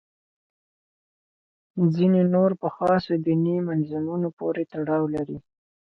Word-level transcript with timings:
ځینې 1.95 2.21
نور 2.33 2.51
په 2.61 2.67
خاصو 2.75 3.13
دیني 3.25 3.55
منظومو 3.67 4.29
پورې 4.37 4.63
تړاو 4.73 5.03
لري. 5.15 5.37